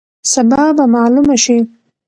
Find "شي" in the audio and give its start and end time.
1.43-1.57